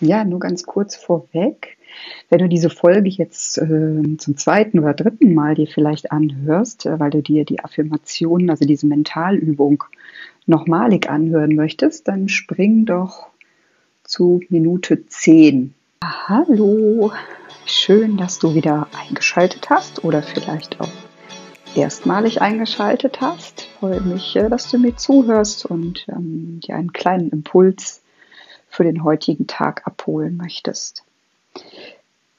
Ja, 0.00 0.24
nur 0.24 0.40
ganz 0.40 0.64
kurz 0.64 0.94
vorweg. 0.96 1.78
Wenn 2.28 2.40
du 2.40 2.48
diese 2.48 2.68
Folge 2.68 3.08
jetzt 3.08 3.56
äh, 3.58 4.16
zum 4.18 4.36
zweiten 4.36 4.78
oder 4.78 4.92
dritten 4.92 5.34
Mal 5.34 5.54
dir 5.54 5.66
vielleicht 5.66 6.12
anhörst, 6.12 6.84
äh, 6.84 7.00
weil 7.00 7.10
du 7.10 7.22
dir 7.22 7.44
die 7.44 7.60
Affirmationen, 7.64 8.50
also 8.50 8.66
diese 8.66 8.86
Mentalübung, 8.86 9.84
nochmalig 10.44 11.08
anhören 11.08 11.56
möchtest, 11.56 12.08
dann 12.08 12.28
spring 12.28 12.84
doch 12.84 13.28
zu 14.04 14.40
Minute 14.48 15.06
10. 15.06 15.74
Hallo, 16.04 17.12
schön, 17.64 18.16
dass 18.16 18.38
du 18.38 18.54
wieder 18.54 18.86
eingeschaltet 19.08 19.70
hast 19.70 20.04
oder 20.04 20.22
vielleicht 20.22 20.80
auch 20.80 20.92
erstmalig 21.74 22.40
eingeschaltet 22.42 23.20
hast. 23.20 23.62
Freue 23.80 24.00
mich, 24.02 24.36
äh, 24.36 24.50
dass 24.50 24.70
du 24.70 24.78
mir 24.78 24.96
zuhörst 24.96 25.64
und 25.64 26.06
ähm, 26.08 26.60
dir 26.62 26.76
einen 26.76 26.92
kleinen 26.92 27.30
Impuls 27.30 28.02
für 28.68 28.84
den 28.84 29.04
heutigen 29.04 29.46
Tag 29.46 29.86
abholen 29.86 30.36
möchtest. 30.36 31.04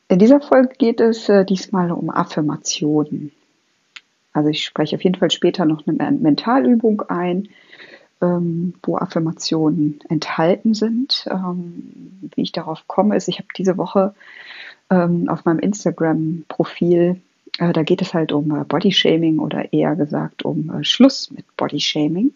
In 0.10 0.20
dieser 0.20 0.40
Folge 0.40 0.76
geht 0.78 1.02
es 1.02 1.28
äh, 1.30 1.46
diesmal 1.46 1.92
um 1.92 2.10
Affirmationen. 2.10 3.32
Also 4.34 4.50
ich 4.50 4.64
spreche 4.64 4.96
auf 4.96 5.04
jeden 5.04 5.18
Fall 5.18 5.32
später 5.32 5.66
noch 5.66 5.86
eine 5.88 6.12
Mentalübung 6.12 7.02
ein, 7.10 7.50
ähm, 8.22 8.74
wo 8.84 8.98
Affirmationen 8.98 10.00
enthalten 10.10 10.74
sind. 10.74 11.28
Ähm, 11.30 12.32
wie 12.36 12.42
ich 12.42 12.52
darauf 12.52 12.88
komme, 12.88 13.16
ist, 13.18 13.28
ich 13.28 13.40
habe 13.40 13.48
diese 13.58 13.78
Woche 13.78 14.14
ähm, 14.90 15.28
auf 15.28 15.46
meinem 15.46 15.60
Instagram-Profil, 15.60 17.20
äh, 17.58 17.74
da 17.74 17.84
geht 17.84 18.02
es 18.02 18.14
halt 18.14 18.32
um 18.32 18.56
äh, 18.56 18.64
Bodyshaming 18.64 19.40
oder 19.40 19.74
eher 19.74 19.96
gesagt 19.96 20.44
um 20.44 20.70
äh, 20.70 20.84
Schluss 20.84 21.32
mit 21.32 21.46
Bodyshaming. 21.58 22.32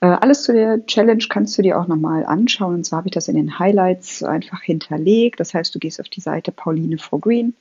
Äh, 0.00 0.06
alles 0.06 0.44
zu 0.44 0.52
der 0.52 0.84
Challenge 0.86 1.24
kannst 1.28 1.56
du 1.58 1.62
dir 1.62 1.78
auch 1.78 1.86
nochmal 1.86 2.24
anschauen. 2.24 2.76
Und 2.76 2.84
zwar 2.84 2.98
habe 2.98 3.08
ich 3.08 3.14
das 3.14 3.28
in 3.28 3.36
den 3.36 3.58
Highlights 3.58 4.22
einfach 4.22 4.62
hinterlegt. 4.62 5.40
Das 5.40 5.54
heißt, 5.54 5.74
du 5.74 5.78
gehst 5.78 6.00
auf 6.00 6.08
die 6.08 6.20
Seite 6.20 6.52
Pauline 6.52 6.98
for 6.98 7.20
Green, 7.20 7.54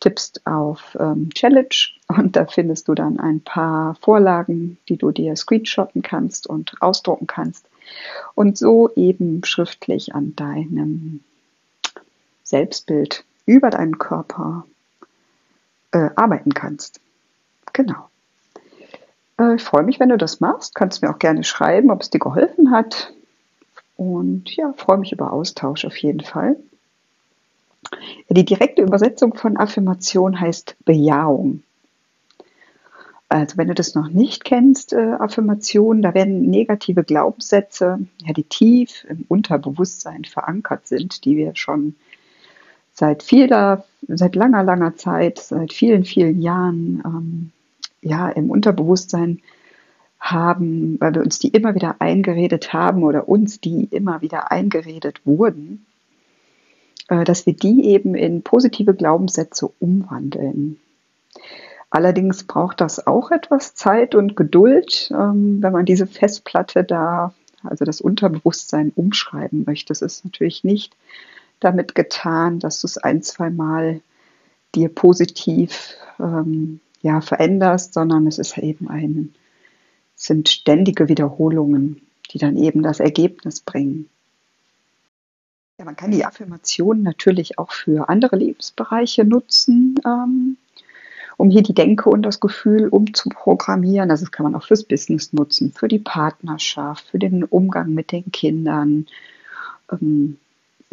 tippst 0.00 0.46
auf 0.46 0.96
ähm, 0.98 1.30
Challenge 1.34 1.68
und 2.08 2.34
da 2.36 2.46
findest 2.46 2.88
du 2.88 2.94
dann 2.94 3.20
ein 3.20 3.40
paar 3.40 3.94
Vorlagen, 3.96 4.78
die 4.88 4.96
du 4.96 5.12
dir 5.12 5.36
screenshotten 5.36 6.02
kannst 6.02 6.46
und 6.46 6.74
ausdrucken 6.80 7.26
kannst 7.26 7.66
und 8.34 8.56
so 8.58 8.90
eben 8.96 9.44
schriftlich 9.44 10.14
an 10.14 10.34
deinem 10.36 11.20
Selbstbild 12.42 13.24
über 13.46 13.70
deinen 13.70 13.98
Körper 13.98 14.66
äh, 15.92 16.10
arbeiten 16.16 16.54
kannst. 16.54 17.00
Genau. 17.72 18.09
Äh, 19.40 19.56
ich 19.56 19.62
freue 19.62 19.82
mich, 19.82 19.98
wenn 19.98 20.10
du 20.10 20.18
das 20.18 20.40
machst. 20.40 20.74
Kannst 20.74 21.02
mir 21.02 21.10
auch 21.10 21.18
gerne 21.18 21.42
schreiben, 21.44 21.90
ob 21.90 22.02
es 22.02 22.10
dir 22.10 22.18
geholfen 22.18 22.70
hat. 22.70 23.12
Und 23.96 24.54
ja, 24.56 24.72
freue 24.76 24.98
mich 24.98 25.12
über 25.12 25.32
Austausch 25.32 25.84
auf 25.84 25.96
jeden 25.96 26.20
Fall. 26.20 26.56
Die 28.28 28.44
direkte 28.44 28.82
Übersetzung 28.82 29.34
von 29.34 29.56
Affirmation 29.56 30.40
heißt 30.40 30.76
Bejahung. 30.84 31.62
Also 33.28 33.56
wenn 33.56 33.68
du 33.68 33.74
das 33.74 33.94
noch 33.94 34.08
nicht 34.08 34.44
kennst, 34.44 34.92
äh, 34.92 35.12
Affirmation, 35.18 36.02
da 36.02 36.14
werden 36.14 36.50
negative 36.50 37.04
Glaubenssätze, 37.04 38.00
ja, 38.18 38.32
die 38.32 38.42
tief 38.42 39.06
im 39.08 39.24
Unterbewusstsein 39.28 40.24
verankert 40.24 40.86
sind, 40.88 41.24
die 41.24 41.36
wir 41.36 41.54
schon 41.54 41.94
seit 42.92 43.22
vieler, 43.22 43.84
seit 44.08 44.34
langer, 44.34 44.64
langer 44.64 44.96
Zeit, 44.96 45.38
seit 45.38 45.72
vielen, 45.72 46.04
vielen 46.04 46.42
Jahren 46.42 47.02
ähm, 47.04 47.52
ja, 48.02 48.28
im 48.28 48.50
Unterbewusstsein 48.50 49.40
haben, 50.18 51.00
weil 51.00 51.14
wir 51.14 51.22
uns 51.22 51.38
die 51.38 51.48
immer 51.48 51.74
wieder 51.74 51.96
eingeredet 52.00 52.72
haben 52.72 53.02
oder 53.02 53.28
uns 53.28 53.60
die 53.60 53.84
immer 53.84 54.20
wieder 54.20 54.50
eingeredet 54.52 55.22
wurden, 55.24 55.86
äh, 57.08 57.24
dass 57.24 57.46
wir 57.46 57.54
die 57.54 57.86
eben 57.86 58.14
in 58.14 58.42
positive 58.42 58.94
Glaubenssätze 58.94 59.70
umwandeln. 59.78 60.78
Allerdings 61.88 62.44
braucht 62.44 62.80
das 62.80 63.06
auch 63.06 63.32
etwas 63.32 63.74
Zeit 63.74 64.14
und 64.14 64.36
Geduld, 64.36 65.10
ähm, 65.12 65.62
wenn 65.62 65.72
man 65.72 65.86
diese 65.86 66.06
Festplatte 66.06 66.84
da, 66.84 67.34
also 67.64 67.84
das 67.84 68.00
Unterbewusstsein 68.00 68.92
umschreiben 68.94 69.64
möchte. 69.66 69.92
Es 69.92 70.02
ist 70.02 70.24
natürlich 70.24 70.62
nicht 70.62 70.96
damit 71.58 71.94
getan, 71.94 72.60
dass 72.60 72.80
du 72.80 72.86
es 72.86 72.96
ein, 72.96 73.22
zwei 73.22 73.50
Mal 73.50 74.00
dir 74.74 74.88
positiv 74.88 75.96
ähm, 76.20 76.80
ja, 77.02 77.20
veränderst, 77.20 77.94
sondern 77.94 78.26
es 78.26 78.38
ist 78.38 78.58
eben 78.58 78.88
ein, 78.88 79.34
sind 80.14 80.48
ständige 80.48 81.08
Wiederholungen, 81.08 82.02
die 82.30 82.38
dann 82.38 82.56
eben 82.56 82.82
das 82.82 83.00
Ergebnis 83.00 83.60
bringen. 83.60 84.08
Ja, 85.78 85.86
man 85.86 85.96
kann 85.96 86.10
die 86.10 86.26
Affirmation 86.26 87.02
natürlich 87.02 87.58
auch 87.58 87.72
für 87.72 88.10
andere 88.10 88.36
Lebensbereiche 88.36 89.24
nutzen, 89.24 89.94
ähm, 90.04 90.58
um 91.38 91.48
hier 91.48 91.62
die 91.62 91.72
Denke 91.72 92.10
und 92.10 92.20
das 92.20 92.38
Gefühl 92.38 92.88
umzuprogrammieren. 92.88 94.10
Also 94.10 94.26
das 94.26 94.30
kann 94.30 94.44
man 94.44 94.54
auch 94.54 94.64
fürs 94.64 94.84
Business 94.84 95.32
nutzen, 95.32 95.72
für 95.72 95.88
die 95.88 95.98
Partnerschaft, 95.98 97.06
für 97.08 97.18
den 97.18 97.44
Umgang 97.44 97.94
mit 97.94 98.12
den 98.12 98.30
Kindern, 98.30 99.06
ähm, 99.90 100.36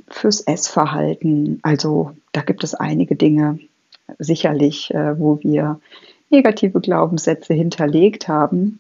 fürs 0.08 0.40
Essverhalten. 0.40 1.60
Also 1.64 2.16
da 2.32 2.42
gibt 2.42 2.64
es 2.64 2.74
einige 2.74 3.18
Dinge, 3.18 3.60
sicherlich, 4.20 4.94
äh, 4.94 5.20
wo 5.20 5.40
wir 5.42 5.80
negative 6.30 6.80
Glaubenssätze 6.82 7.54
hinterlegt 7.54 8.28
haben, 8.28 8.80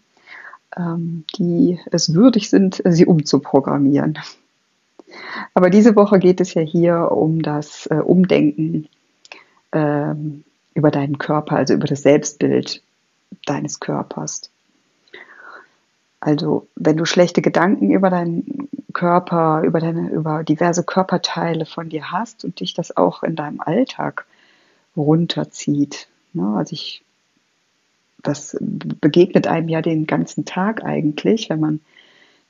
ähm, 0.76 1.24
die 1.38 1.80
es 1.92 2.14
würdig 2.14 2.50
sind, 2.50 2.82
sie 2.86 3.06
umzuprogrammieren. 3.06 4.20
Aber 5.54 5.70
diese 5.70 5.96
Woche 5.96 6.20
geht 6.20 6.42
es 6.42 6.54
ja 6.54 6.62
hier 6.62 7.12
um 7.12 7.42
das 7.42 7.88
äh, 7.88 7.96
Umdenken 7.96 8.88
ähm, 9.72 10.44
über 10.74 10.92
deinen 10.92 11.18
Körper, 11.18 11.56
also 11.56 11.74
über 11.74 11.88
das 11.88 12.04
Selbstbild 12.04 12.82
deines 13.46 13.80
Körpers. 13.80 14.50
Also 16.20 16.68
wenn 16.76 16.98
du 16.98 17.06
schlechte 17.06 17.42
Gedanken 17.42 17.92
über 17.92 18.10
deinen 18.10 18.70
Körper, 18.94 19.62
über 19.64 19.80
deine, 19.80 20.10
über 20.10 20.44
diverse 20.44 20.84
Körperteile 20.84 21.66
von 21.66 21.90
dir 21.90 22.12
hast 22.12 22.44
und 22.44 22.60
dich 22.60 22.74
das 22.74 22.98
auch 22.98 23.24
in 23.24 23.36
deinem 23.36 23.62
Alltag 23.62 24.26
runterzieht. 24.97 26.08
Ne? 26.34 26.56
Also 26.58 26.74
ich, 26.74 27.03
das 28.24 28.58
begegnet 28.59 29.47
einem 29.47 29.69
ja 29.69 29.81
den 29.81 30.08
ganzen 30.08 30.46
Tag 30.46 30.84
eigentlich, 30.84 31.50
wenn 31.50 31.59
man 31.59 31.80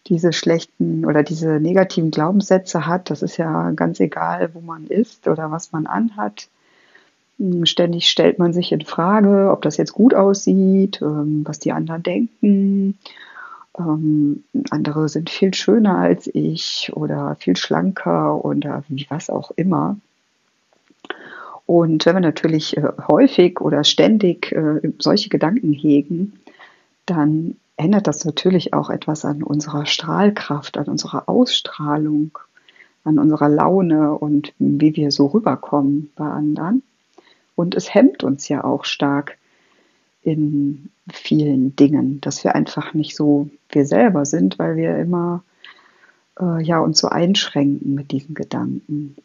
diese 0.07 0.31
schlechten 0.33 1.05
oder 1.05 1.23
diese 1.23 1.59
negativen 1.59 2.11
Glaubenssätze 2.11 2.87
hat. 2.87 3.09
Das 3.09 3.21
ist 3.21 3.37
ja 3.37 3.71
ganz 3.71 3.99
egal, 3.99 4.51
wo 4.53 4.61
man 4.61 4.87
ist 4.87 5.27
oder 5.27 5.51
was 5.51 5.71
man 5.71 5.85
anhat. 5.85 6.47
Hm, 7.39 7.65
ständig 7.65 8.07
stellt 8.09 8.39
man 8.39 8.53
sich 8.53 8.71
in 8.71 8.85
Frage, 8.85 9.51
ob 9.51 9.61
das 9.61 9.77
jetzt 9.77 9.93
gut 9.93 10.13
aussieht, 10.13 11.01
ähm, 11.01 11.43
was 11.45 11.59
die 11.59 11.71
anderen 11.71 12.03
denken. 12.03 12.97
Ähm, 13.77 14.43
andere 14.71 15.09
sind 15.09 15.29
viel 15.29 15.53
schöner 15.53 15.97
als 15.97 16.27
ich 16.33 16.91
oder 16.93 17.35
viel 17.39 17.55
schlanker 17.55 18.43
oder 18.43 18.83
wie 18.87 19.05
was 19.09 19.29
auch 19.29 19.51
immer. 19.55 19.97
Und 21.67 22.05
wenn 22.05 22.15
wir 22.15 22.21
natürlich 22.21 22.77
äh, 22.77 22.93
häufig 23.07 23.61
oder 23.61 23.83
ständig 23.83 24.53
äh, 24.53 24.79
solche 24.99 25.29
Gedanken 25.29 25.73
hegen, 25.73 26.39
dann 27.05 27.57
ändert 27.75 28.07
das 28.07 28.25
natürlich 28.25 28.73
auch 28.73 28.89
etwas 28.89 29.25
an 29.25 29.43
unserer 29.43 29.85
Strahlkraft, 29.85 30.77
an 30.77 30.85
unserer 30.85 31.27
Ausstrahlung, 31.29 32.39
an 33.03 33.19
unserer 33.19 33.49
Laune 33.49 34.13
und 34.13 34.53
wie 34.59 34.95
wir 34.95 35.11
so 35.11 35.27
rüberkommen 35.27 36.09
bei 36.15 36.25
anderen. 36.25 36.83
Und 37.55 37.75
es 37.75 37.93
hemmt 37.93 38.23
uns 38.23 38.47
ja 38.47 38.63
auch 38.63 38.85
stark 38.85 39.37
in 40.23 40.89
vielen 41.11 41.75
Dingen, 41.75 42.21
dass 42.21 42.43
wir 42.45 42.55
einfach 42.55 42.93
nicht 42.93 43.15
so 43.15 43.49
wir 43.69 43.85
selber 43.85 44.25
sind, 44.25 44.57
weil 44.57 44.77
wir 44.77 44.97
immer 44.97 45.43
äh, 46.39 46.63
ja 46.63 46.79
uns 46.79 46.99
so 46.99 47.09
einschränken 47.09 47.93
mit 47.93 48.11
diesen 48.11 48.35
Gedanken. 48.35 49.17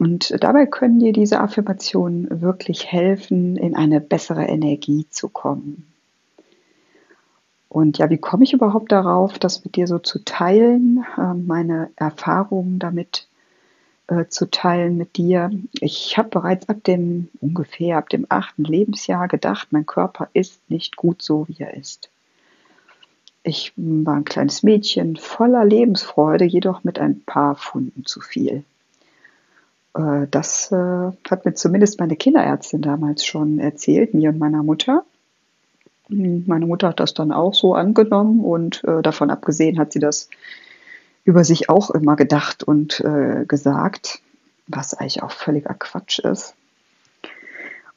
Und 0.00 0.42
dabei 0.42 0.64
können 0.64 0.98
dir 0.98 1.12
diese 1.12 1.40
Affirmationen 1.40 2.40
wirklich 2.40 2.90
helfen, 2.90 3.58
in 3.58 3.76
eine 3.76 4.00
bessere 4.00 4.46
Energie 4.46 5.06
zu 5.10 5.28
kommen. 5.28 5.92
Und 7.68 7.98
ja, 7.98 8.08
wie 8.08 8.16
komme 8.16 8.44
ich 8.44 8.54
überhaupt 8.54 8.92
darauf, 8.92 9.38
das 9.38 9.62
mit 9.62 9.76
dir 9.76 9.86
so 9.86 9.98
zu 9.98 10.24
teilen, 10.24 11.04
ähm, 11.18 11.46
meine 11.46 11.90
Erfahrungen 11.96 12.78
damit 12.78 13.28
äh, 14.06 14.24
zu 14.24 14.50
teilen 14.50 14.96
mit 14.96 15.18
dir? 15.18 15.50
Ich 15.80 16.16
habe 16.16 16.30
bereits 16.30 16.66
ab 16.70 16.82
dem 16.84 17.28
ungefähr 17.42 17.98
ab 17.98 18.08
dem 18.08 18.24
achten 18.30 18.64
Lebensjahr 18.64 19.28
gedacht, 19.28 19.68
mein 19.70 19.84
Körper 19.84 20.30
ist 20.32 20.62
nicht 20.70 20.96
gut 20.96 21.20
so, 21.20 21.46
wie 21.46 21.62
er 21.62 21.74
ist. 21.74 22.08
Ich 23.42 23.74
war 23.76 24.14
ein 24.14 24.24
kleines 24.24 24.62
Mädchen 24.62 25.16
voller 25.18 25.66
Lebensfreude, 25.66 26.46
jedoch 26.46 26.84
mit 26.84 26.98
ein 26.98 27.20
paar 27.20 27.54
Pfunden 27.54 28.06
zu 28.06 28.22
viel. 28.22 28.64
Äh, 29.94 30.26
das 30.30 30.70
äh, 30.72 31.12
hat 31.30 31.44
mir 31.44 31.54
zumindest 31.54 31.98
meine 32.00 32.16
Kinderärztin 32.16 32.82
damals 32.82 33.24
schon 33.24 33.58
erzählt, 33.58 34.14
mir 34.14 34.30
und 34.30 34.38
meiner 34.38 34.62
Mutter. 34.62 35.04
Hm, 36.08 36.44
meine 36.46 36.66
Mutter 36.66 36.88
hat 36.88 37.00
das 37.00 37.14
dann 37.14 37.32
auch 37.32 37.54
so 37.54 37.74
angenommen 37.74 38.40
und 38.44 38.84
äh, 38.84 39.02
davon 39.02 39.30
abgesehen 39.30 39.78
hat 39.78 39.92
sie 39.92 40.00
das 40.00 40.28
über 41.24 41.44
sich 41.44 41.68
auch 41.68 41.90
immer 41.90 42.16
gedacht 42.16 42.62
und 42.62 43.00
äh, 43.00 43.44
gesagt, 43.46 44.20
was 44.66 44.94
eigentlich 44.94 45.22
auch 45.22 45.32
völliger 45.32 45.74
Quatsch 45.74 46.18
ist. 46.20 46.54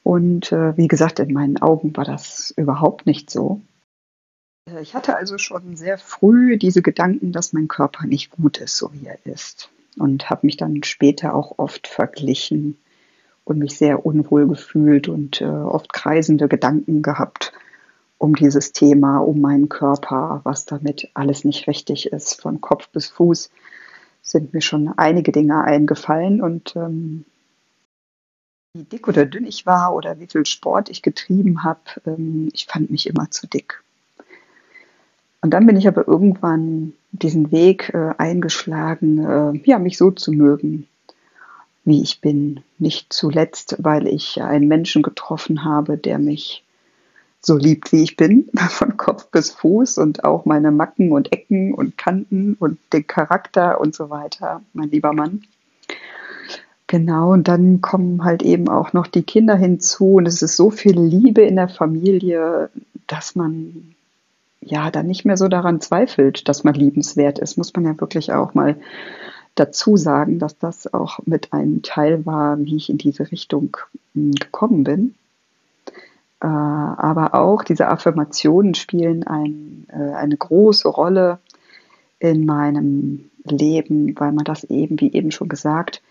Und 0.02 0.52
äh, 0.52 0.76
wie 0.76 0.88
gesagt, 0.88 1.18
in 1.18 1.32
meinen 1.32 1.56
Augen 1.62 1.96
war 1.96 2.04
das 2.04 2.52
überhaupt 2.56 3.06
nicht 3.06 3.30
so. 3.30 3.62
Äh, 4.70 4.82
ich 4.82 4.94
hatte 4.94 5.16
also 5.16 5.38
schon 5.38 5.76
sehr 5.76 5.96
früh 5.96 6.58
diese 6.58 6.82
Gedanken, 6.82 7.32
dass 7.32 7.52
mein 7.52 7.68
Körper 7.68 8.06
nicht 8.06 8.30
gut 8.30 8.58
ist, 8.58 8.76
so 8.76 8.92
wie 8.92 9.06
er 9.06 9.18
ist. 9.24 9.70
Und 9.98 10.28
habe 10.30 10.46
mich 10.46 10.56
dann 10.56 10.82
später 10.82 11.34
auch 11.34 11.58
oft 11.58 11.86
verglichen 11.86 12.76
und 13.44 13.58
mich 13.58 13.76
sehr 13.76 14.04
unwohl 14.04 14.48
gefühlt 14.48 15.08
und 15.08 15.40
äh, 15.40 15.44
oft 15.44 15.92
kreisende 15.92 16.48
Gedanken 16.48 17.02
gehabt 17.02 17.52
um 18.18 18.34
dieses 18.34 18.72
Thema, 18.72 19.18
um 19.18 19.40
meinen 19.40 19.68
Körper, 19.68 20.40
was 20.44 20.64
damit 20.64 21.10
alles 21.14 21.44
nicht 21.44 21.68
richtig 21.68 22.06
ist, 22.06 22.40
von 22.40 22.60
Kopf 22.60 22.88
bis 22.88 23.08
Fuß, 23.08 23.50
sind 24.22 24.54
mir 24.54 24.62
schon 24.62 24.88
einige 24.96 25.30
Dinge 25.30 25.62
eingefallen 25.62 26.40
und 26.40 26.74
ähm, 26.76 27.26
wie 28.72 28.84
dick 28.84 29.06
oder 29.06 29.26
dünn 29.26 29.46
ich 29.46 29.66
war 29.66 29.94
oder 29.94 30.18
wie 30.18 30.26
viel 30.26 30.46
Sport 30.46 30.88
ich 30.88 31.02
getrieben 31.02 31.62
habe, 31.62 31.80
ähm, 32.06 32.48
ich 32.52 32.66
fand 32.66 32.90
mich 32.90 33.06
immer 33.06 33.30
zu 33.30 33.46
dick. 33.46 33.83
Und 35.44 35.50
dann 35.50 35.66
bin 35.66 35.76
ich 35.76 35.86
aber 35.86 36.08
irgendwann 36.08 36.94
diesen 37.12 37.52
Weg 37.52 37.92
äh, 37.92 38.14
eingeschlagen, 38.16 39.18
äh, 39.18 39.60
ja, 39.68 39.78
mich 39.78 39.98
so 39.98 40.10
zu 40.10 40.32
mögen, 40.32 40.86
wie 41.84 42.00
ich 42.00 42.22
bin. 42.22 42.60
Nicht 42.78 43.12
zuletzt, 43.12 43.76
weil 43.78 44.06
ich 44.06 44.40
einen 44.40 44.68
Menschen 44.68 45.02
getroffen 45.02 45.62
habe, 45.62 45.98
der 45.98 46.18
mich 46.18 46.64
so 47.42 47.58
liebt, 47.58 47.92
wie 47.92 48.02
ich 48.02 48.16
bin, 48.16 48.48
von 48.70 48.96
Kopf 48.96 49.26
bis 49.26 49.50
Fuß 49.50 49.98
und 49.98 50.24
auch 50.24 50.46
meine 50.46 50.70
Macken 50.70 51.12
und 51.12 51.30
Ecken 51.30 51.74
und 51.74 51.98
Kanten 51.98 52.56
und 52.58 52.78
den 52.94 53.06
Charakter 53.06 53.82
und 53.82 53.94
so 53.94 54.08
weiter, 54.08 54.62
mein 54.72 54.88
lieber 54.92 55.12
Mann. 55.12 55.42
Genau, 56.86 57.34
und 57.34 57.48
dann 57.48 57.82
kommen 57.82 58.24
halt 58.24 58.42
eben 58.42 58.70
auch 58.70 58.94
noch 58.94 59.08
die 59.08 59.24
Kinder 59.24 59.56
hinzu 59.56 60.14
und 60.14 60.26
es 60.26 60.40
ist 60.40 60.56
so 60.56 60.70
viel 60.70 60.98
Liebe 60.98 61.42
in 61.42 61.56
der 61.56 61.68
Familie, 61.68 62.70
dass 63.06 63.34
man 63.34 63.94
ja, 64.64 64.90
dann 64.90 65.06
nicht 65.06 65.24
mehr 65.24 65.36
so 65.36 65.48
daran 65.48 65.80
zweifelt, 65.80 66.48
dass 66.48 66.64
man 66.64 66.74
liebenswert 66.74 67.38
ist, 67.38 67.56
muss 67.56 67.74
man 67.74 67.84
ja 67.84 68.00
wirklich 68.00 68.32
auch 68.32 68.54
mal 68.54 68.76
dazu 69.54 69.96
sagen, 69.96 70.38
dass 70.38 70.58
das 70.58 70.92
auch 70.92 71.20
mit 71.26 71.52
einem 71.52 71.82
Teil 71.82 72.26
war, 72.26 72.58
wie 72.58 72.76
ich 72.76 72.90
in 72.90 72.98
diese 72.98 73.30
Richtung 73.30 73.76
hm, 74.14 74.32
gekommen 74.32 74.84
bin. 74.84 75.14
Äh, 76.40 76.46
aber 76.46 77.34
auch 77.34 77.62
diese 77.62 77.88
Affirmationen 77.88 78.74
spielen 78.74 79.26
ein, 79.26 79.86
äh, 79.90 80.14
eine 80.14 80.36
große 80.36 80.88
Rolle 80.88 81.38
in 82.18 82.46
meinem 82.46 83.30
Leben, 83.44 84.18
weil 84.18 84.32
man 84.32 84.44
das 84.44 84.64
eben, 84.64 84.98
wie 85.00 85.12
eben 85.12 85.30
schon 85.30 85.48
gesagt, 85.48 86.02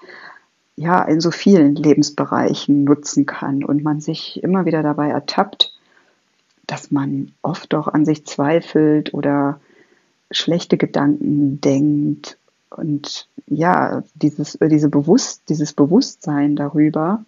ja, 0.75 1.03
in 1.03 1.19
so 1.19 1.31
vielen 1.31 1.75
Lebensbereichen 1.75 2.83
nutzen 2.83 3.25
kann 3.25 3.63
und 3.63 3.83
man 3.83 3.99
sich 3.99 4.41
immer 4.41 4.65
wieder 4.65 4.81
dabei 4.83 5.09
ertappt, 5.09 5.72
dass 6.73 6.89
man 6.89 7.33
oft 7.43 7.75
auch 7.75 7.87
an 7.87 8.03
sich 8.03 8.25
zweifelt 8.25 9.13
oder 9.13 9.59
schlechte 10.31 10.75
Gedanken 10.75 11.61
denkt. 11.61 12.39
Und 12.71 13.27
ja, 13.45 14.01
dieses, 14.15 14.57
diese 14.59 14.89
Bewusst, 14.89 15.43
dieses 15.49 15.73
Bewusstsein 15.73 16.55
darüber 16.55 17.23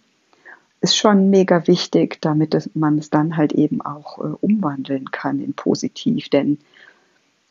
ist 0.81 0.97
schon 0.97 1.30
mega 1.30 1.68
wichtig, 1.68 2.18
damit 2.21 2.56
es, 2.56 2.71
man 2.74 2.97
es 2.97 3.12
dann 3.12 3.38
halt 3.38 3.53
eben 3.53 3.81
auch 3.81 4.18
äh, 4.18 4.33
umwandeln 4.42 5.12
kann 5.12 5.39
in 5.39 5.53
positiv. 5.53 6.30
Denn 6.30 6.57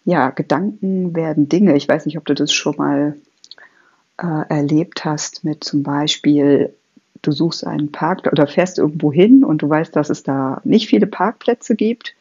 ja, 0.05 0.31
Gedanken 0.31 1.15
werden 1.15 1.49
Dinge. 1.49 1.77
Ich 1.77 1.89
weiß 1.89 2.07
nicht, 2.07 2.19
ob 2.19 2.25
du 2.25 2.35
das 2.35 2.53
schon 2.53 2.75
mal 2.77 3.17
äh, 4.19 4.49
erlebt 4.49 5.05
hast 5.05 5.45
mit 5.45 5.63
zum 5.63 5.85
Beispiel 5.85 6.75
du 7.27 7.33
suchst 7.33 7.67
einen 7.67 7.93
Park 7.93 8.29
oder 8.31 8.47
fährst 8.47 8.79
irgendwo 8.79 9.13
hin 9.13 9.45
und 9.45 9.63
du 9.63 9.69
weißt, 9.69 9.95
dass 9.95 10.11
es 10.11 10.23
da 10.23 10.61
nicht 10.65 10.89
viele 10.89 11.07
Parkplätze 11.07 11.75
gibt. 11.75 12.15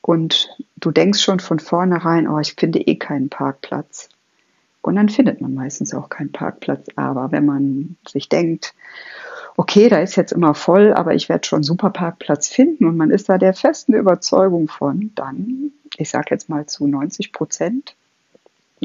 Und 0.00 0.48
du 0.76 0.90
denkst 0.90 1.20
schon 1.20 1.40
von 1.40 1.60
vornherein, 1.60 2.26
oh, 2.28 2.38
ich 2.38 2.54
finde 2.58 2.80
eh 2.80 2.96
keinen 2.96 3.28
Parkplatz. 3.28 4.08
Und 4.80 4.96
dann 4.96 5.08
findet 5.08 5.40
man 5.40 5.54
meistens 5.54 5.94
auch 5.94 6.08
keinen 6.08 6.32
Parkplatz. 6.32 6.88
Aber 6.96 7.30
wenn 7.30 7.46
man 7.46 7.96
sich 8.06 8.28
denkt, 8.28 8.74
okay, 9.56 9.88
da 9.88 10.00
ist 10.00 10.16
jetzt 10.16 10.32
immer 10.32 10.54
voll, 10.54 10.92
aber 10.92 11.14
ich 11.14 11.28
werde 11.28 11.46
schon 11.46 11.58
einen 11.58 11.64
super 11.64 11.90
Parkplatz 11.90 12.48
finden 12.48 12.86
und 12.86 12.96
man 12.96 13.10
ist 13.10 13.28
da 13.28 13.38
der 13.38 13.54
festen 13.54 13.94
Überzeugung 13.94 14.66
von, 14.68 15.12
dann, 15.14 15.72
ich 15.96 16.10
sage 16.10 16.28
jetzt 16.30 16.48
mal 16.48 16.66
zu 16.66 16.86
90 16.86 17.32
Prozent, 17.32 17.94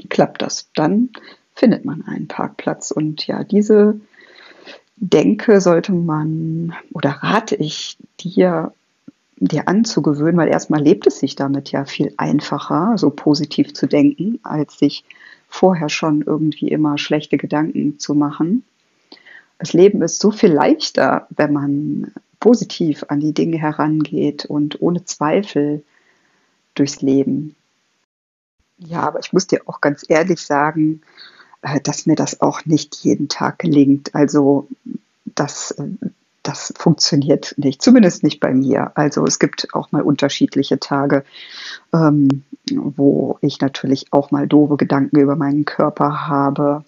klappt 0.10 0.42
das. 0.42 0.70
Dann 0.76 1.10
findet 1.56 1.84
man 1.86 2.06
einen 2.06 2.28
Parkplatz. 2.28 2.92
Und 2.92 3.26
ja, 3.26 3.44
diese 3.44 4.00
denke, 4.98 5.62
sollte 5.62 5.94
man 5.94 6.74
oder 6.92 7.12
rate 7.22 7.56
ich 7.56 7.98
dir, 8.20 8.74
dir 9.38 9.68
anzugewöhnen, 9.68 10.38
weil 10.38 10.50
erstmal 10.50 10.82
lebt 10.82 11.08
es 11.08 11.20
sich 11.20 11.36
damit 11.36 11.72
ja 11.72 11.86
viel 11.86 12.14
einfacher, 12.18 12.98
so 12.98 13.10
positiv 13.10 13.74
zu 13.74 13.88
denken, 13.88 14.40
als 14.44 14.80
sich 14.80 15.06
vorher 15.48 15.90
schon 15.90 16.24
irgendwie 16.24 16.68
immer 16.70 16.98
schlechte 16.98 17.38
Gedanken 17.38 18.00
zu 18.00 18.16
machen. 18.16 18.64
Das 19.60 19.74
Leben 19.74 20.02
ist 20.02 20.20
so 20.20 20.32
viel 20.32 20.52
leichter, 20.52 21.28
wenn 21.30 21.54
man 21.54 22.12
positiv 22.40 23.06
an 23.08 23.20
die 23.20 23.34
Dinge 23.34 23.58
herangeht 23.58 24.46
und 24.46 24.82
ohne 24.82 25.06
Zweifel 25.06 25.84
durchs 26.76 27.02
Leben. 27.02 27.56
Ja, 28.78 29.02
aber 29.02 29.20
ich 29.20 29.34
muss 29.34 29.48
dir 29.48 29.62
auch 29.66 29.82
ganz 29.82 30.06
ehrlich 30.08 30.42
sagen, 30.42 31.02
dass 31.84 32.06
mir 32.06 32.16
das 32.16 32.42
auch 32.42 32.66
nicht 32.66 32.96
jeden 32.96 33.30
Tag 33.30 33.60
gelingt. 33.60 34.14
Also 34.16 34.68
das, 35.26 35.72
äh, 35.72 35.84
das 36.44 36.74
funktioniert 36.78 37.54
nicht, 37.58 37.82
zumindest 37.82 38.24
nicht 38.24 38.40
bei 38.40 38.54
mir. 38.54 38.92
Also 38.96 39.26
es 39.26 39.40
gibt 39.40 39.74
auch 39.74 39.92
mal 39.92 40.02
unterschiedliche 40.02 40.80
Tage, 40.80 41.24
ähm, 41.94 42.44
wo 42.72 43.38
ich 43.42 43.60
natürlich 43.60 44.08
auch 44.12 44.32
mal 44.32 44.48
doofe 44.48 44.78
Gedanken 44.78 45.20
über 45.20 45.36
meinen 45.36 45.66
Körper 45.66 46.28
habe. 46.28 46.86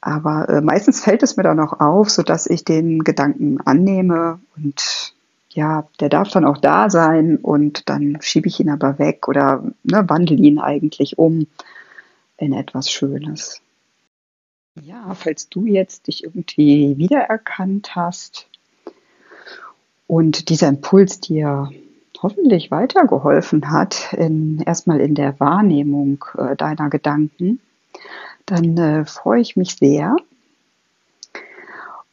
Aber 0.00 0.48
äh, 0.48 0.60
meistens 0.60 1.00
fällt 1.00 1.22
es 1.22 1.36
mir 1.36 1.42
dann 1.42 1.60
auch 1.60 1.80
auf, 1.80 2.08
sodass 2.10 2.46
ich 2.46 2.64
den 2.64 3.02
Gedanken 3.02 3.60
annehme 3.64 4.38
und 4.56 5.12
ja, 5.50 5.88
der 5.98 6.08
darf 6.08 6.28
dann 6.28 6.44
auch 6.44 6.58
da 6.58 6.88
sein 6.88 7.36
und 7.36 7.88
dann 7.88 8.18
schiebe 8.20 8.46
ich 8.46 8.60
ihn 8.60 8.70
aber 8.70 8.98
weg 9.00 9.26
oder 9.26 9.64
ne, 9.82 10.04
wandle 10.08 10.36
ihn 10.36 10.60
eigentlich 10.60 11.18
um 11.18 11.48
in 12.36 12.52
etwas 12.52 12.90
Schönes. 12.90 13.60
Ja, 14.84 15.14
falls 15.14 15.48
du 15.48 15.66
jetzt 15.66 16.06
dich 16.06 16.24
irgendwie 16.24 16.96
wiedererkannt 16.98 17.94
hast 17.96 18.48
und 20.06 20.48
dieser 20.48 20.68
Impuls 20.68 21.20
dir 21.20 21.70
hoffentlich 22.22 22.70
weitergeholfen 22.70 23.70
hat, 23.70 24.12
in, 24.12 24.60
erstmal 24.60 25.00
in 25.00 25.14
der 25.14 25.38
Wahrnehmung 25.40 26.24
äh, 26.36 26.56
deiner 26.56 26.90
Gedanken, 26.90 27.60
dann 28.46 28.76
äh, 28.76 29.04
freue 29.04 29.40
ich 29.40 29.56
mich 29.56 29.76
sehr. 29.76 30.16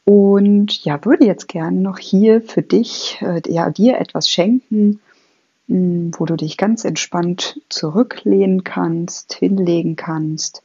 Und 0.04 0.84
ja, 0.84 1.04
würde 1.04 1.26
jetzt 1.26 1.48
gerne 1.48 1.80
noch 1.80 1.98
hier 1.98 2.40
für 2.40 2.62
dich, 2.62 3.18
äh, 3.20 3.42
ja, 3.48 3.70
dir 3.70 3.98
etwas 3.98 4.30
schenken, 4.30 5.00
mh, 5.66 5.76
hm, 5.76 6.10
wo 6.16 6.24
du 6.24 6.36
dich 6.36 6.56
ganz 6.56 6.84
entspannt 6.84 7.60
zurücklehnen 7.68 8.62
kannst, 8.62 9.34
hinlegen 9.34 9.96
kannst 9.96 10.62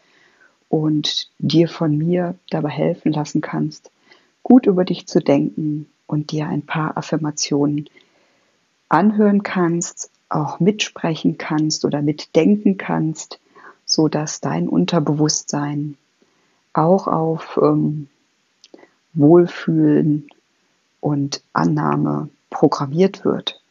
und 0.71 1.29
dir 1.37 1.67
von 1.67 1.97
mir 1.97 2.35
dabei 2.49 2.69
helfen 2.69 3.11
lassen 3.11 3.41
kannst, 3.41 3.91
gut 4.41 4.67
über 4.67 4.85
dich 4.85 5.05
zu 5.05 5.19
denken 5.19 5.91
und 6.07 6.31
dir 6.31 6.47
ein 6.47 6.65
paar 6.65 6.95
Affirmationen 6.95 7.89
anhören 8.87 9.43
kannst, 9.43 10.11
auch 10.29 10.61
mitsprechen 10.61 11.37
kannst 11.37 11.83
oder 11.83 12.01
mitdenken 12.01 12.77
kannst, 12.77 13.41
so 13.85 14.07
dass 14.07 14.39
dein 14.39 14.69
Unterbewusstsein 14.69 15.97
auch 16.71 17.05
auf 17.05 17.59
ähm, 17.61 18.07
Wohlfühlen 19.11 20.29
und 21.01 21.43
Annahme 21.51 22.29
programmiert 22.49 23.25
wird. 23.25 23.61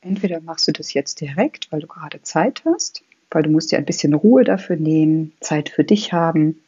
Entweder 0.00 0.40
machst 0.40 0.66
du 0.66 0.72
das 0.72 0.94
jetzt 0.94 1.20
direkt, 1.20 1.70
weil 1.70 1.80
du 1.80 1.86
gerade 1.86 2.22
Zeit 2.22 2.62
hast, 2.64 3.02
weil 3.34 3.42
du 3.42 3.50
musst 3.50 3.72
dir 3.72 3.78
ein 3.78 3.84
bisschen 3.84 4.14
Ruhe 4.14 4.44
dafür 4.44 4.76
nehmen, 4.76 5.32
Zeit 5.40 5.68
für 5.68 5.84
dich 5.84 6.12
haben. 6.12 6.60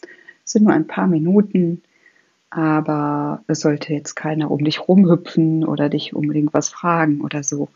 Es 0.45 0.53
sind 0.53 0.65
nur 0.65 0.73
ein 0.73 0.87
paar 0.87 1.07
Minuten, 1.07 1.83
aber 2.51 3.43
es 3.47 3.61
sollte 3.61 3.93
jetzt 3.93 4.15
keiner 4.15 4.51
um 4.51 4.65
dich 4.65 4.89
rumhüpfen 4.89 5.65
oder 5.65 5.89
dich 5.89 6.15
unbedingt 6.15 6.55
was 6.55 6.69
fragen 6.69 7.21
oder 7.21 7.43
so. 7.43 7.69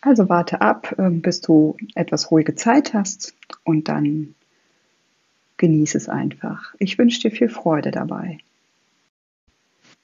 Also 0.00 0.28
warte 0.28 0.60
ab, 0.60 0.96
ähm, 0.98 1.22
bis 1.22 1.40
du 1.40 1.76
etwas 1.94 2.30
ruhige 2.30 2.54
Zeit 2.54 2.92
hast 2.92 3.34
und 3.64 3.88
dann 3.88 4.34
genieße 5.58 5.96
es 5.96 6.08
einfach. 6.08 6.74
Ich 6.78 6.98
wünsche 6.98 7.20
dir 7.20 7.30
viel 7.30 7.48
Freude 7.48 7.92
dabei. 7.92 8.38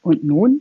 Und 0.02 0.22
nun 0.22 0.60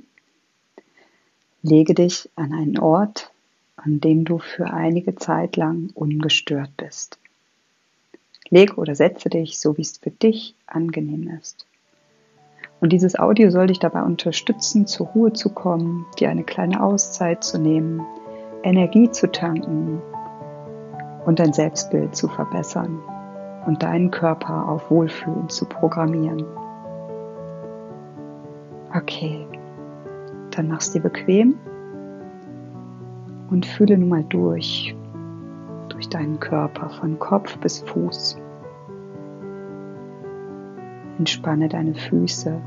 lege 1.62 1.94
dich 1.94 2.30
an 2.36 2.54
einen 2.54 2.80
Ort, 2.80 3.32
an 3.76 4.00
dem 4.00 4.26
du 4.26 4.40
für 4.40 4.74
einige 4.74 5.16
Zeit 5.16 5.56
lang 5.56 5.92
ungestört 5.94 6.72
bist. 6.78 7.20
Lege 8.50 8.76
oder 8.76 8.96
setze 8.96 9.30
dich, 9.30 9.60
so 9.60 9.78
wie 9.78 9.82
es 9.82 9.98
für 9.98 10.12
dich 10.12 10.56
angenehm 10.66 11.30
ist. 11.40 11.66
Und 12.80 12.94
dieses 12.94 13.18
Audio 13.18 13.50
soll 13.50 13.68
dich 13.68 13.80
dabei 13.80 14.04
unterstützen, 14.04 14.86
zur 14.86 15.08
Ruhe 15.08 15.34
zu 15.34 15.50
kommen, 15.50 16.06
dir 16.20 16.30
eine 16.30 16.44
kleine 16.44 16.84
Auszeit 16.84 17.44
zu 17.44 17.58
nehmen, 17.58 18.06
Energie 18.64 19.10
zu 19.10 19.32
tanken 19.32 20.02
und 21.26 21.40
dein 21.40 21.54
Selbstbild 21.54 22.16
zu 22.16 22.28
verbessern 22.28 23.00
und 23.66 23.84
deinen 23.84 24.12
Körper 24.12 24.70
auf 24.70 24.90
Wohlfühlen 24.90 25.50
zu 25.50 25.66
programmieren. 25.66 26.46
Okay, 28.96 29.46
dann 30.52 30.70
machst 30.70 30.94
du 30.94 31.00
dir 31.00 31.10
bequem 31.10 31.56
und 33.50 33.66
fühle 33.66 33.98
nun 33.98 34.10
mal 34.10 34.24
durch, 34.24 34.96
durch 35.98 36.10
deinen 36.10 36.40
Körper 36.40 36.90
von 36.90 37.18
Kopf 37.18 37.58
bis 37.58 37.80
Fuß. 37.80 38.38
Entspanne 41.18 41.70
deine 41.70 41.96
Füße 41.96 42.62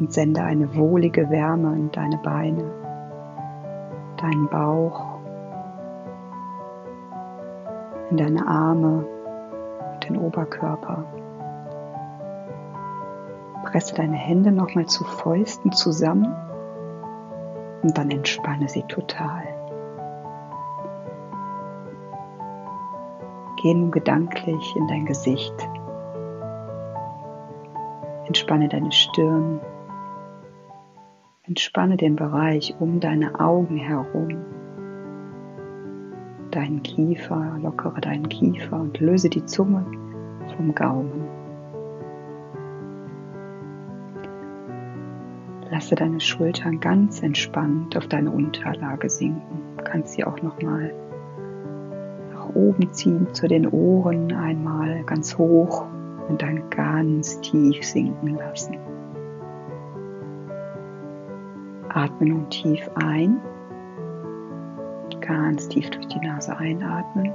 und 0.00 0.10
sende 0.14 0.42
eine 0.42 0.74
wohlige 0.74 1.28
Wärme 1.28 1.74
in 1.74 1.90
deine 1.90 2.16
Beine, 2.16 2.72
deinen 4.16 4.48
Bauch, 4.48 5.18
in 8.08 8.16
deine 8.16 8.48
Arme 8.48 9.06
und 9.92 10.08
den 10.08 10.16
Oberkörper. 10.16 11.04
Presse 13.64 13.94
deine 13.94 14.16
Hände 14.16 14.52
nochmal 14.52 14.86
zu 14.86 15.04
Fäusten 15.04 15.70
zusammen 15.70 16.34
und 17.82 17.98
dann 17.98 18.10
entspanne 18.10 18.70
sie 18.70 18.84
total. 18.84 19.65
Geh 23.66 23.74
nun 23.74 23.90
gedanklich 23.90 24.76
in 24.76 24.86
dein 24.86 25.06
Gesicht 25.06 25.52
Entspanne 28.28 28.68
deine 28.68 28.92
Stirn. 28.92 29.58
Entspanne 31.42 31.96
den 31.96 32.14
Bereich 32.14 32.76
um 32.78 33.00
deine 33.00 33.40
Augen 33.40 33.76
herum. 33.76 34.28
Deinen 36.52 36.80
Kiefer, 36.84 37.58
lockere 37.60 38.00
deinen 38.00 38.28
Kiefer 38.28 38.78
und 38.78 39.00
löse 39.00 39.28
die 39.28 39.44
Zunge 39.44 39.84
vom 40.56 40.72
Gaumen. 40.72 41.26
Lasse 45.72 45.96
deine 45.96 46.20
Schultern 46.20 46.78
ganz 46.78 47.20
entspannt 47.20 47.96
auf 47.96 48.06
deine 48.06 48.30
Unterlage 48.30 49.10
sinken. 49.10 49.76
Du 49.76 49.82
kannst 49.82 50.12
sie 50.12 50.22
auch 50.22 50.40
nochmal 50.40 50.92
nach 50.92 51.05
oben 52.56 52.92
ziehen 52.92 53.28
zu 53.32 53.46
den 53.46 53.68
Ohren, 53.68 54.32
einmal 54.32 55.04
ganz 55.04 55.36
hoch 55.36 55.84
und 56.28 56.42
dann 56.42 56.68
ganz 56.70 57.40
tief 57.40 57.84
sinken 57.84 58.36
lassen. 58.36 58.76
Atme 61.88 62.28
nun 62.28 62.50
tief 62.50 62.90
ein, 62.96 63.40
ganz 65.20 65.68
tief 65.68 65.90
durch 65.90 66.06
die 66.08 66.20
Nase 66.20 66.56
einatmen 66.56 67.32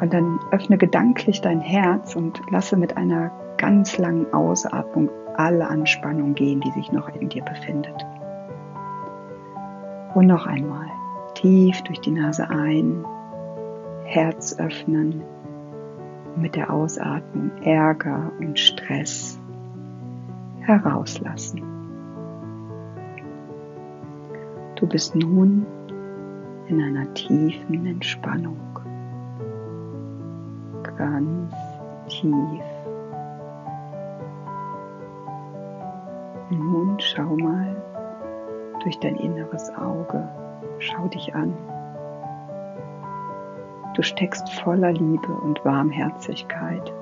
und 0.00 0.12
dann 0.12 0.38
öffne 0.50 0.78
gedanklich 0.78 1.40
dein 1.40 1.60
Herz 1.60 2.16
und 2.16 2.40
lasse 2.50 2.76
mit 2.76 2.96
einer 2.96 3.30
ganz 3.58 3.98
langen 3.98 4.32
Ausatmung 4.32 5.10
alle 5.36 5.66
Anspannung 5.68 6.34
gehen, 6.34 6.60
die 6.60 6.70
sich 6.72 6.90
noch 6.92 7.08
in 7.08 7.28
dir 7.28 7.44
befindet. 7.44 8.06
Und 10.14 10.26
noch 10.26 10.46
einmal 10.46 10.86
tief 11.34 11.80
durch 11.82 12.00
die 12.00 12.10
Nase 12.10 12.48
ein, 12.48 13.04
Herz 14.10 14.58
öffnen 14.58 15.22
mit 16.34 16.56
der 16.56 16.72
Ausatmung 16.72 17.52
Ärger 17.62 18.32
und 18.40 18.58
Stress 18.58 19.38
herauslassen. 20.62 21.62
Du 24.74 24.88
bist 24.88 25.14
nun 25.14 25.64
in 26.66 26.82
einer 26.82 27.14
tiefen 27.14 27.86
Entspannung. 27.86 28.58
Ganz 30.98 31.54
tief. 32.08 32.64
Nun 36.50 36.96
schau 36.98 37.36
mal 37.36 37.76
durch 38.82 38.98
dein 38.98 39.14
inneres 39.14 39.72
Auge. 39.76 40.28
Schau 40.80 41.06
dich 41.06 41.32
an. 41.32 41.54
Du 43.94 44.02
steckst 44.02 44.48
voller 44.60 44.92
Liebe 44.92 45.32
und 45.32 45.64
Warmherzigkeit. 45.64 46.92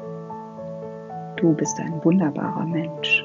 Du 1.36 1.52
bist 1.52 1.78
ein 1.78 2.02
wunderbarer 2.02 2.64
Mensch. 2.64 3.24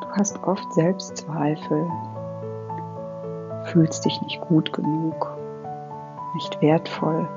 Du 0.00 0.06
hast 0.16 0.42
oft 0.44 0.72
Selbstzweifel, 0.72 1.86
fühlst 3.64 4.04
dich 4.04 4.22
nicht 4.22 4.40
gut 4.42 4.72
genug, 4.72 5.36
nicht 6.34 6.62
wertvoll 6.62 7.28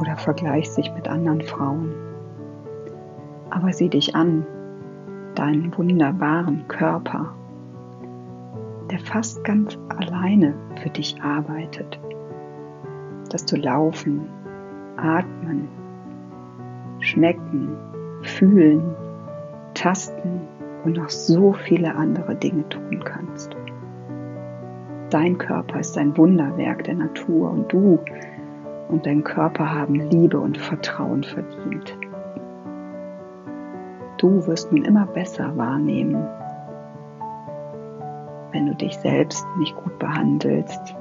oder 0.00 0.16
vergleichst 0.16 0.76
dich 0.76 0.92
mit 0.92 1.08
anderen 1.08 1.42
Frauen. 1.42 1.94
Aber 3.48 3.72
sieh 3.72 3.88
dich 3.88 4.14
an, 4.14 4.46
deinen 5.34 5.76
wunderbaren 5.76 6.68
Körper 6.68 7.34
der 8.90 8.98
fast 8.98 9.44
ganz 9.44 9.78
alleine 9.88 10.54
für 10.82 10.90
dich 10.90 11.20
arbeitet. 11.22 11.98
Dass 13.30 13.46
du 13.46 13.56
laufen, 13.56 14.28
atmen, 14.96 15.68
schmecken, 16.98 17.76
fühlen, 18.22 18.82
tasten 19.74 20.40
und 20.84 20.96
noch 20.96 21.08
so 21.08 21.52
viele 21.52 21.94
andere 21.94 22.34
Dinge 22.34 22.68
tun 22.68 23.02
kannst. 23.04 23.56
Dein 25.10 25.38
Körper 25.38 25.80
ist 25.80 25.96
ein 25.98 26.16
Wunderwerk 26.16 26.84
der 26.84 26.94
Natur 26.94 27.50
und 27.50 27.72
du 27.72 27.98
und 28.88 29.06
dein 29.06 29.22
Körper 29.22 29.72
haben 29.72 29.94
Liebe 29.94 30.38
und 30.38 30.58
Vertrauen 30.58 31.22
verdient. 31.22 31.96
Du 34.18 34.46
wirst 34.46 34.70
nun 34.72 34.84
immer 34.84 35.06
besser 35.06 35.56
wahrnehmen, 35.56 36.26
wenn 38.52 38.66
du 38.66 38.74
dich 38.74 38.96
selbst 38.98 39.46
nicht 39.58 39.76
gut 39.76 39.98
behandelst. 39.98 40.94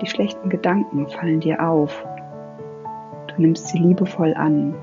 Die 0.00 0.06
schlechten 0.06 0.48
Gedanken 0.48 1.08
fallen 1.08 1.40
dir 1.40 1.66
auf. 1.66 2.04
Du 3.28 3.42
nimmst 3.42 3.68
sie 3.68 3.78
liebevoll 3.78 4.34
an, 4.34 4.74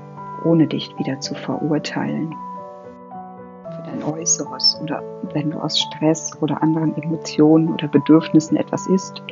ohne 0.44 0.66
dich 0.66 0.96
wieder 0.98 1.20
zu 1.20 1.34
verurteilen. 1.34 2.34
Für 3.64 3.82
dein 3.84 4.02
Äußeres 4.02 4.78
oder 4.82 5.02
wenn 5.32 5.50
du 5.50 5.58
aus 5.58 5.78
Stress 5.78 6.30
oder 6.42 6.62
anderen 6.62 6.96
Emotionen 6.96 7.72
oder 7.72 7.88
Bedürfnissen 7.88 8.56
etwas 8.56 8.86
isst, 8.88 9.22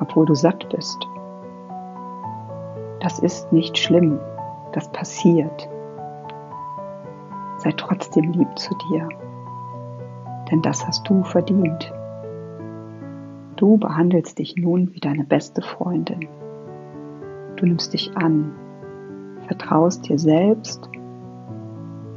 obwohl 0.00 0.26
du 0.26 0.34
satt 0.34 0.68
bist. 0.68 1.08
Das 3.00 3.18
ist 3.18 3.52
nicht 3.52 3.78
schlimm, 3.78 4.18
das 4.72 4.90
passiert. 4.92 5.68
Sei 7.58 7.72
trotzdem 7.72 8.32
lieb 8.32 8.58
zu 8.58 8.74
dir 8.90 9.08
denn 10.50 10.62
das 10.62 10.86
hast 10.86 11.08
du 11.08 11.22
verdient. 11.22 11.92
Du 13.56 13.78
behandelst 13.78 14.38
dich 14.38 14.56
nun 14.56 14.92
wie 14.94 15.00
deine 15.00 15.24
beste 15.24 15.62
Freundin. 15.62 16.28
Du 17.56 17.64
nimmst 17.64 17.94
dich 17.94 18.16
an, 18.16 18.52
vertraust 19.46 20.08
dir 20.08 20.18
selbst 20.18 20.88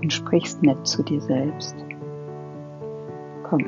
und 0.01 0.11
sprichst 0.11 0.61
nett 0.63 0.85
zu 0.85 1.03
dir 1.03 1.21
selbst. 1.21 1.75
Komm, 3.43 3.65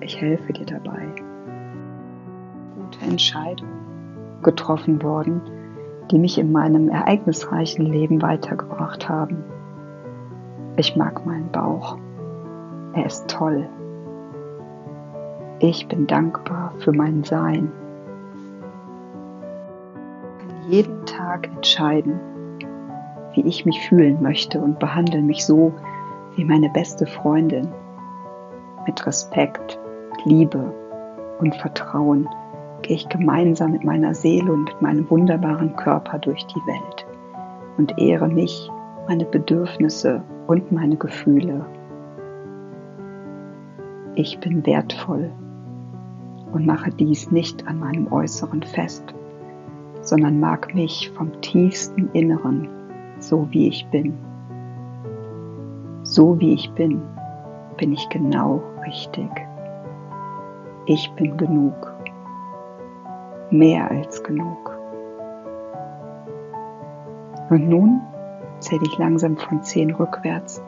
ich 0.00 0.20
helfe 0.20 0.52
dir 0.52 0.66
dabei. 0.66 1.08
Gute 2.76 3.00
Entscheidungen 3.04 3.80
getroffen 4.42 5.02
worden, 5.02 5.42
die 6.10 6.18
mich 6.18 6.38
in 6.38 6.52
meinem 6.52 6.88
ereignisreichen 6.88 7.84
Leben 7.84 8.22
weitergebracht 8.22 9.08
haben. 9.08 9.44
Ich 10.76 10.96
mag 10.96 11.26
meinen 11.26 11.50
Bauch. 11.52 11.98
Er 12.94 13.06
ist 13.06 13.28
toll. 13.28 13.68
Ich 15.62 15.86
bin 15.88 16.06
dankbar 16.06 16.72
für 16.78 16.92
mein 16.92 17.22
Sein. 17.22 17.70
Ich 20.38 20.48
kann 20.48 20.70
jeden 20.70 21.04
Tag 21.04 21.48
entscheiden, 21.48 22.18
wie 23.34 23.42
ich 23.42 23.66
mich 23.66 23.78
fühlen 23.86 24.22
möchte 24.22 24.58
und 24.58 24.78
behandle 24.78 25.20
mich 25.20 25.44
so 25.44 25.74
wie 26.34 26.46
meine 26.46 26.70
beste 26.70 27.04
Freundin. 27.04 27.68
Mit 28.86 29.06
Respekt, 29.06 29.78
Liebe 30.24 30.72
und 31.40 31.54
Vertrauen 31.56 32.26
gehe 32.80 32.96
ich 32.96 33.10
gemeinsam 33.10 33.72
mit 33.72 33.84
meiner 33.84 34.14
Seele 34.14 34.50
und 34.50 34.64
mit 34.64 34.80
meinem 34.80 35.10
wunderbaren 35.10 35.76
Körper 35.76 36.18
durch 36.20 36.42
die 36.46 36.66
Welt 36.66 37.06
und 37.76 37.98
ehre 37.98 38.28
mich, 38.28 38.70
meine 39.08 39.26
Bedürfnisse 39.26 40.22
und 40.46 40.72
meine 40.72 40.96
Gefühle. 40.96 41.66
Ich 44.14 44.40
bin 44.40 44.64
wertvoll 44.64 45.30
und 46.52 46.66
mache 46.66 46.90
dies 46.90 47.30
nicht 47.30 47.66
an 47.66 47.78
meinem 47.78 48.12
Äußeren 48.12 48.62
fest, 48.62 49.14
sondern 50.02 50.40
mag 50.40 50.74
mich 50.74 51.10
vom 51.16 51.40
tiefsten 51.40 52.10
Inneren, 52.12 52.68
so 53.18 53.46
wie 53.50 53.68
ich 53.68 53.86
bin. 53.88 54.18
So 56.02 56.38
wie 56.40 56.54
ich 56.54 56.70
bin, 56.72 57.02
bin 57.76 57.92
ich 57.92 58.08
genau 58.08 58.62
richtig. 58.86 59.30
Ich 60.86 61.10
bin 61.12 61.36
genug, 61.36 61.92
mehr 63.50 63.90
als 63.90 64.22
genug. 64.22 64.76
Und 67.50 67.68
nun 67.68 68.00
zähle 68.60 68.82
ich 68.84 68.98
langsam 68.98 69.36
von 69.36 69.62
10 69.62 69.94
rückwärts 69.94 70.62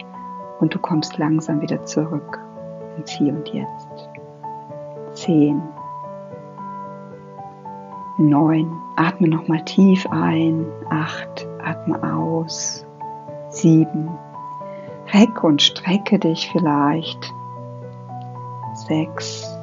und 0.61 0.75
du 0.75 0.79
kommst 0.79 1.19
langsam 1.19 1.61
wieder 1.61 1.85
zurück 1.85 2.39
ins 2.97 3.11
Hier 3.11 3.35
und 3.35 3.49
Jetzt. 3.49 4.12
10, 5.25 5.63
9, 8.19 8.67
atme 8.97 9.29
nochmal 9.29 9.65
tief 9.65 10.05
ein, 10.11 10.67
8, 10.91 11.47
atme 11.63 12.03
aus, 12.03 12.85
7, 13.51 14.11
reck 15.15 15.45
und 15.45 15.63
strecke 15.63 16.19
dich 16.19 16.51
vielleicht, 16.51 17.33
6, 18.89 19.57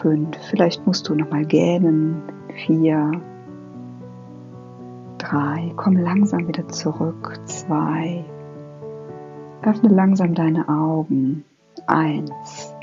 5, 0.00 0.36
vielleicht 0.50 0.86
musst 0.86 1.08
du 1.08 1.16
nochmal 1.16 1.44
gähnen, 1.44 2.22
4, 2.66 3.20
3, 5.18 5.72
komm 5.74 5.96
langsam 5.96 6.46
wieder 6.46 6.68
zurück, 6.68 7.40
2, 7.46 8.24
öffne 9.62 9.88
langsam 9.88 10.34
deine 10.34 10.68
Augen, 10.68 11.44
1, 11.88 12.73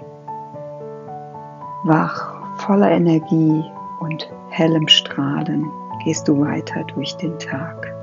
wach, 1.83 2.35
voller 2.57 2.91
Energie 2.91 3.63
und 3.99 4.29
hellem 4.49 4.87
Strahlen 4.87 5.69
gehst 6.03 6.27
du 6.27 6.39
weiter 6.39 6.83
durch 6.83 7.15
den 7.17 7.37
Tag. 7.39 8.00